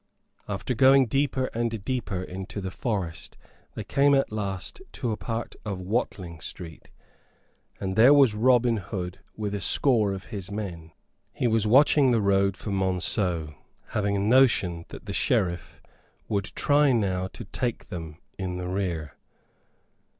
[0.49, 3.37] After going deeper and deeper into the forest
[3.75, 6.89] they came at last to a part of Watling Street,
[7.79, 10.91] and there was Robin Hood with a score of his men.
[11.31, 13.53] He was watching the road for Monceux,
[13.89, 15.79] having a notion that the Sheriff
[16.27, 19.13] would try now to take them in the rear.